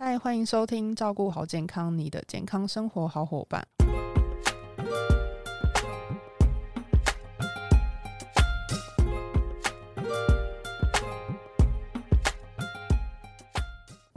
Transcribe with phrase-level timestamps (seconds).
[0.00, 3.66] 嗨，欢迎收听《照顾好健康》，你的健康生活好伙伴。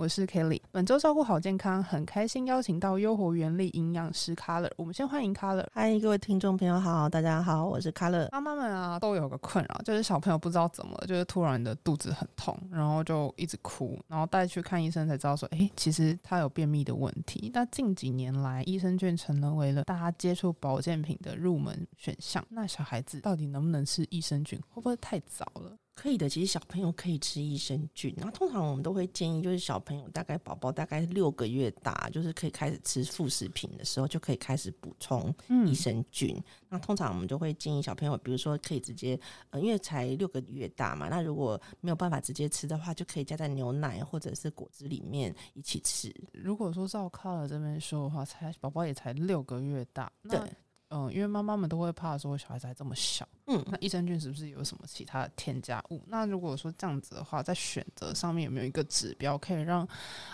[0.01, 4.71] 我是 Kelly，本周照顾好健康，很开心邀请到优活原力营养师 Color。
[4.75, 5.67] 我们先欢迎 Color。
[5.71, 8.27] 嗨，各位听众朋友好，大家好，我是 Color。
[8.31, 17.51] 妈妈们啊，都有个困扰，就是小朋友不知道怎么了，就是突然的肚子很痛，然后就一直哭，然后带去看医生才知道说，哎，其实他有便秘的问题。
[17.53, 22.43] 那近几年来，益生菌成为了大家接触保健品的入门选项。
[22.49, 24.59] 那小孩子到底能不能吃益生菌？
[24.67, 25.77] 会不会太早了？
[25.93, 28.13] 可以的，其实小朋友可以吃益生菌。
[28.17, 35.33] 然后通常我们都会建议，就是小朋友大概宝宝大概六个月大，就是可以开始吃副食品的时候，就可以开始补充
[35.67, 36.35] 益生菌。
[36.69, 39.19] 那通常我们就会建议小朋友，比如说可以直接，
[39.49, 46.11] 呃，因为才六个月大嘛，那如果没有办法直接吃的话，就可以加在牛奶或者是果汁里面一起吃。
[46.31, 50.39] 如果说照靠了这边说的话，才宝宝也才六个月大，对。
[50.93, 56.03] 嗯，因为妈妈们都会怕说小孩子还这么小，嗯，那益生菌是不是有什么其他的添加物？
[56.07, 59.87] 那如果说这样子的话，在选择上面有没有一个指标，可以让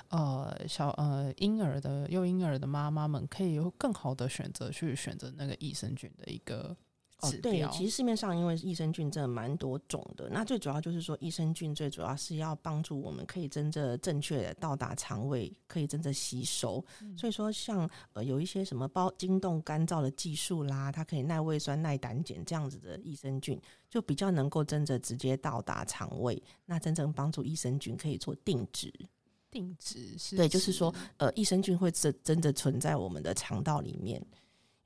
[0.10, 6.76] 呃小呃婴儿的幼婴儿的妈妈们可以有更好的选择去选择那个益生菌的一个？
[7.22, 16.84] 哦，对，其实市面上因为益生菌真的蛮多种的，那最主要就是说益生菌最主要是要帮助我们可以真正正确的到达肠胃，可以真正吸收。
[17.18, 28.94] 所以说像呃有一些什么包惊冻干燥的技术啦，它可以耐胃酸、耐胆碱这样子的益生菌，就比较能够真正直接到达肠胃，那真正帮助益生菌可以做定植。
[29.50, 34.24] 定植是对，就是说呃益生菌会真真的存在我们的肠道里面。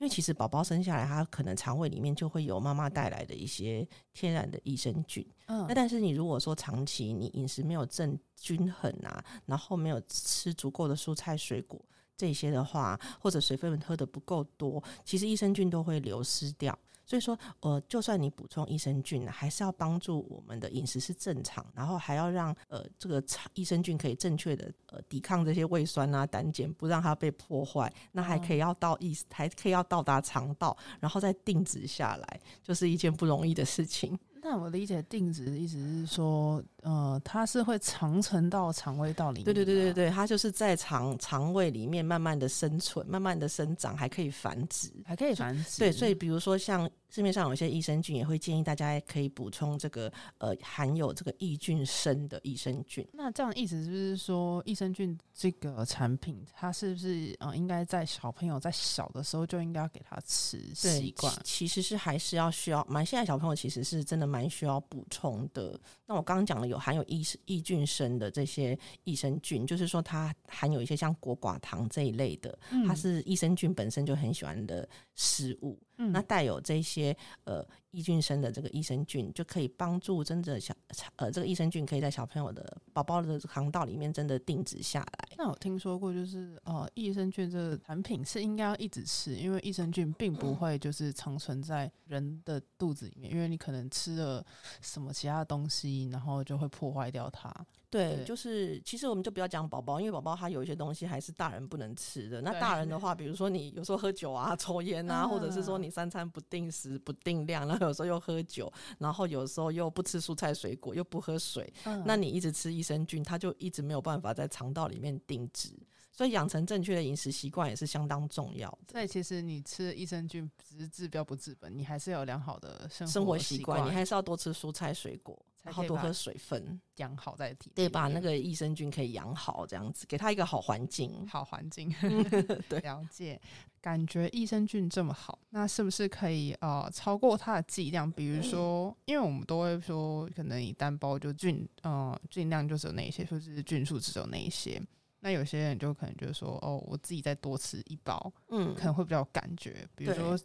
[0.02, 5.23] 因为其实宝宝生下来，他可能肠胃里面就会有妈妈带来的一些天然的益生菌。
[5.45, 11.79] 嗯，那但是你如果说长期你饮食没有正均衡啊，然后没有吃足够的蔬菜水果
[12.17, 16.75] 这些的话，或者水分喝的不够多，其实益生菌都会流失掉。
[17.12, 23.22] 所以说，呃，就算你补充益生菌，还是要帮助我们的饮食是正常，然后还要让呃这个
[23.53, 27.94] 益生菌可以正确的呃抵抗这些胃酸啊、胆碱，不让它被破坏。
[28.13, 34.18] 那还可以要到意，还可以要到达肠道，然后再定植下来，就是一件不容易的事情。
[34.41, 39.46] 那我理解定植的意思是说，呃，它是会长存到肠胃道里面。
[39.46, 45.80] 对对对对对，它就是在肠肠胃里面慢慢的生存，慢慢的生长，还可以繁殖，还可以繁殖。
[45.80, 46.90] 对，所以比如说像。
[47.14, 53.06] 市面上有些益生菌也会建议大家可以补充这个呃含有这个益菌生的益生菌。
[53.12, 61.34] 那这样意思是不是说益生菌这个产品，它是不是呃应该在小朋友在小的时候就应该要给他吃习惯？
[61.44, 65.78] 其实是还是要需要蛮现在小朋友其实是真的蛮需要补充的。
[66.06, 75.78] 那我刚刚讲了有含有益益菌生的这些益生菌，就是说它含有一些像果寡糖这一类的，它是益生菌本身就很喜欢的食物。
[76.12, 80.74] 那带有这些呃益菌生的这个益生菌，就可以帮助真的小
[81.16, 85.30] 呃这个益生菌可以在小朋友的宝宝的肠道里面真的定植下来。
[85.38, 94.44] 那我听说过，就是呃益生菌这个产品是应该要一直吃，因为益生菌并不会就是长存在人的肚子里面，因为你可能吃了
[94.82, 97.53] 什么其他东西，然后就会破坏掉它。
[97.89, 102.41] 对，就是其实我们就不要讲宝宝，因为宝宝他有一些东西还是大人不能吃的。
[102.41, 111.73] 那大人的话，比如说你有时候喝酒啊、抽烟啊，或者是说你三餐不定时、不定量，然后有时候又喝酒，然后有时候又不吃蔬菜水果，又不喝水，
[112.05, 115.69] 那你一直吃益生菌，它就一直没有办法在肠道里面定植。
[116.11, 118.94] 所以养成正确的饮食习惯也是相当重要的。
[118.94, 125.38] 所以其实你吃益生菌只是治标不治本，你还是要有良好的生活习惯，你还是要多吃蔬菜水果。
[125.63, 131.88] 然后多喝水分，养好再体，对，把那个益生菌可以养好，这样子给他一个好环境，好环境。
[132.67, 133.39] 对，了解。
[133.79, 138.11] 感觉益生菌这么好，那是不是可以呃超过它的剂量？
[138.11, 144.81] 比如说，因为我们都会说，可能一单包就菌，呃，菌量就只有那一些，或者是菌数只有那一些。
[145.22, 149.88] 那有些人就可能就是说，哦，我自己再多吃一包，嗯，可能会比较有感觉。
[149.96, 150.38] 比如说。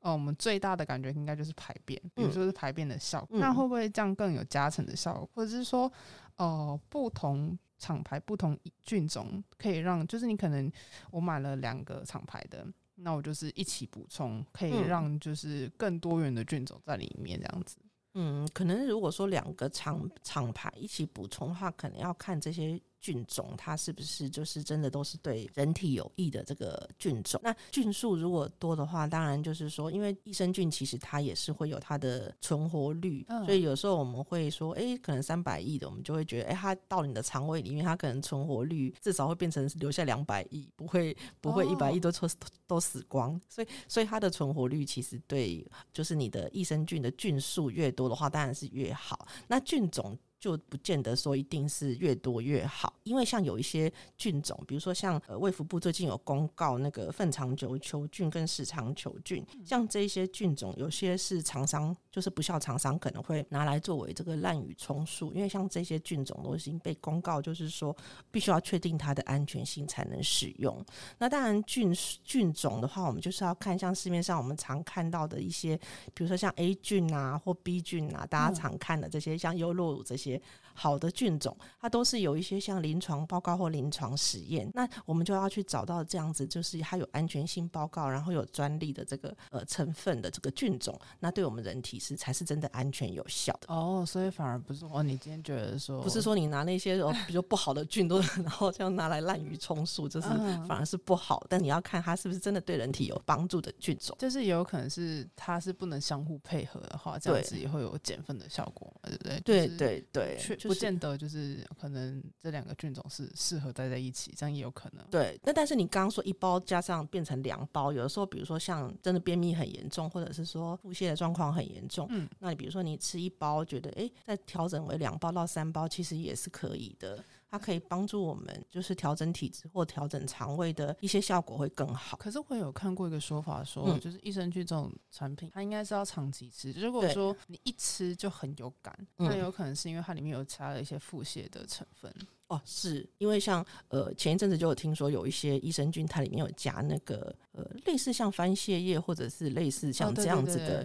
[0.00, 5.28] 哦，我们最大的感觉应该就是排便，比如说是排便的效果，那会不会这样更有加成的效果？
[5.34, 5.92] 或者是说，
[6.36, 10.70] 呃，不同厂牌、不同菌种可以让，就是你可能
[11.10, 12.64] 我买了两个厂牌的，
[12.94, 17.76] 那我就是一起补充，可以让就是更多元的菌种在里面这样子。
[18.14, 27.40] 嗯，可能如果说两个厂厂牌一起补充的话，可能要看这些菌种，它是不是就是真的都是对人体有益的这个菌种？
[27.42, 42.28] 那菌数如果多的话，当然就是说，因为益生菌其实它也是会有它的存活率，所以有时候我们会说，哎，可能三百亿的，我们就会觉得，哎，它到你的肠胃里面，它可能存活率至少会变成留下两百亿，不会不会一百亿都都
[42.66, 43.40] 都死光。
[43.48, 49.26] 所以所以它的存活率其实对，就是你的益生菌的菌数越多的话，当然是越好。
[49.46, 50.18] 那菌种。
[50.40, 67.96] 就不见得说一定是越多越好，因为像有一些菌种，比如说像呃卫福部最近有公告那个粪肠球球菌跟屎肠球菌，像这些菌种，有些是厂商就是不孝厂商可能会拿来作为这个滥竽充数，因为像这些菌种都已经被公告，就是说
[68.30, 70.84] 必须要确定它的安全性才能使用。
[71.18, 71.92] 那当然菌
[72.22, 75.76] 菌种的话，我们就是要看像市面上我们常看到的一些，
[76.14, 80.27] 比如说像 A 菌啊或 B 菌啊，大家常看的这些像优酪乳这些。
[80.74, 94.04] 好的菌种，它都是有一些像临床报告或临床实验，那我们就要去找到这样子，就是它有安全性报告，然后有专利的这个呃成分的这个菌种，那对我们人体是才是真的安全有效的哦。
[94.06, 100.28] 所以反而不是哦，你今天觉得说不是说你拿那些哦比较不好的菌都 然后这样拿来滥竽充数，就是
[100.68, 101.44] 反而是不好。
[101.48, 109.40] 但你要看它是不是真的对人体有帮助的菌种，就是有可能是它是不能相互配合的话，这样子也会有减分的效果，对不对？
[109.40, 110.17] 对对对。
[110.18, 115.04] 对，不见得就是可能这两个菌种是适合待在一起，这样也有可能。
[115.10, 127.22] 对，那但是你刚刚说一包加上变成两包，有的时候比如说像真的便秘很严重，或者是说腹泻的状况很严重，嗯，那你比如说你吃一包，觉得哎，再调整为两包到三包，其实也是可以的。
[127.50, 132.16] 它可以帮助我们，就是调整体质或调整肠胃的一些效果会更好。
[132.18, 136.72] 可是我有看过一个说法，说就是益生菌这种产品，它应该是要长期吃。
[136.72, 142.12] 如果说你一吃就很有感，那有可能是因为它里面有加了一些腹泻的成分。
[142.48, 150.84] 哦，是因为像呃前一阵子就有听说有一些益生菌，它里面有加那个呃类似像番泻叶或者是类似像这样子的，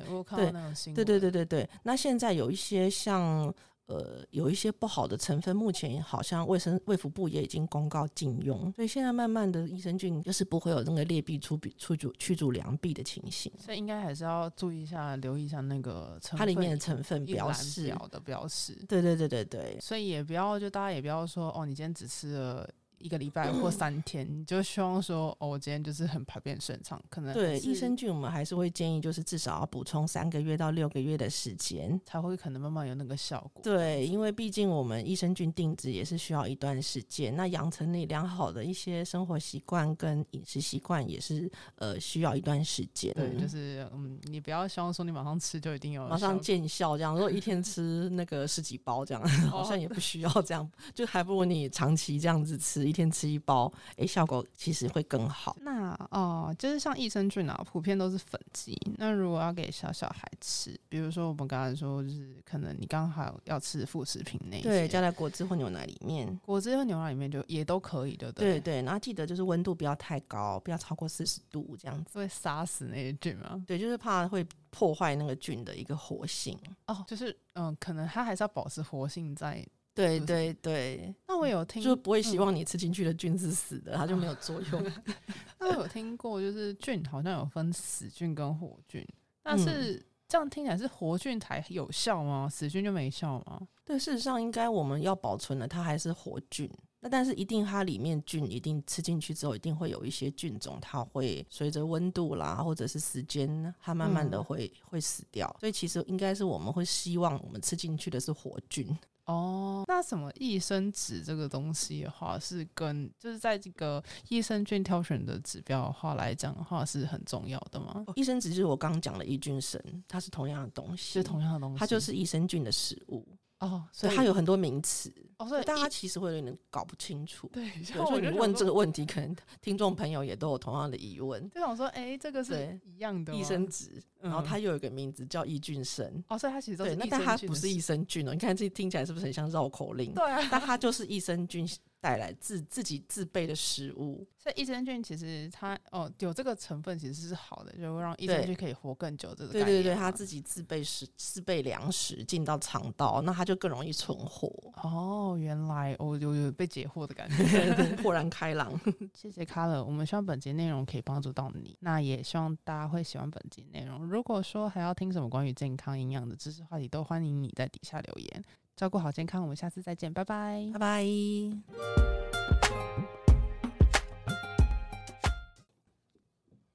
[0.93, 1.69] 对对对对对对。
[1.83, 3.53] 那现在有一些像。
[3.87, 18.73] 呃，有一些不好的成分，目前好像卫生卫福部也已经公告禁用，所以现在慢慢的益生菌就是不会有那个劣币出比出主驱逐良币的情形，所以应该还是要注意一下，留意一下那个它里面的成分标示表的标识。
[18.87, 22.69] 对对对对对，所以也不要就大家也不要说哦，你今天只吃了。
[23.03, 33.61] 一个礼拜或三天，你就希望说，哦，我今天就是很排便顺畅，可能对益生菌，我们还是会建议，就是至少要补充三个月到六个月的时间，才会可能慢慢有那个效果。
[33.61, 43.13] 对，因为毕竟我们益生菌定植也是需要一段时间，那养成你良好的一些生活习惯跟饮食习惯也是呃需要一段时间。
[43.15, 52.92] 对，就是嗯，你不要希望说你马上吃就一定有马上见效，这样如果一天 吃那个十几包这样，好像也不需要这样，就还不如你长期这样子吃。
[52.93, 55.57] 一天吃一包，哎，效果其实会更好。
[55.61, 58.79] 那哦，就是像益生菌啊，普遍都是粉剂。
[58.97, 68.31] 那如果要给小小孩吃，比如说我们刚才说，就是可能你刚好要吃副食品那对，加在果汁或牛奶里面，果汁和牛奶里面就也都可以的。
[68.31, 73.63] 对对，然后记得就是温度不要太高，不要超过四十度这样子，会杀死那些菌吗？
[73.65, 76.55] 对，就是怕会破坏那个菌的一个活性。
[76.85, 79.65] 哦，就是嗯，可能它还是要保持活性在。
[79.95, 84.91] 对对对，那我有听，就不会希望你吃进去的菌是死的，它就没有作用。
[85.59, 89.05] 那我有听过，就是菌好像有分死菌跟活菌，
[89.43, 92.49] 但是这样听起来是活菌才有效吗？
[92.49, 93.61] 死菌就没效吗？
[93.85, 96.69] 对，事实上应该我们要保存的，它还是活菌。
[96.99, 105.53] 那但是一定它里面菌一定吃进去之后，一定会有一些菌种，它会随着温度啦，或者是时间，它慢慢的会会死掉。
[105.59, 108.87] 所以其实应该是我们会希望我们吃进去的是活菌。
[109.25, 118.03] 哦，那什么益生脂这个东西的话，是跟就是在这个益生菌挑选的指标的话来讲的话，是很重要的吗？
[118.15, 123.25] 益生脂就是我刚刚讲的益菌神，它是同样的东西，是同样的东西，它就是益生菌的食物。
[123.59, 127.49] 哦，所以它有很多名词哦，所以大家其实会有点搞不清楚。
[127.53, 131.49] 对，所以你问这个问题，可能听众朋友也都有同样的疑问。
[131.49, 136.23] 就想说，哎，这个是一样的益生值，然后它又有一个名字叫益菌生。
[136.27, 138.33] 哦，所以它其实都是那但它不是益生菌哦。
[138.33, 140.13] 你看这听起来是不是很像绕口令？
[140.13, 141.67] 对啊， 但它就是益生菌。
[142.03, 149.33] 带来自自己自备的食物，所以益生菌其实它哦有这个成分其实是好的，就会让益生菌可以活更久。
[149.33, 154.51] 这个对对对，它自己自备食自备粮食进到肠道，那它就更容易存活。
[154.83, 158.77] 哦，原来我有有被解惑的感觉，豁然开朗。
[159.15, 164.05] 谢谢 Color，，我们希望本节内容可以帮助到你，那也希望大家会喜欢本节内容。
[164.05, 168.43] 如果说还要听什么关于健康营养的知识话题，都欢迎你在底下留言。
[168.75, 171.05] 照顾好健康，我们下次再见，拜拜，拜拜。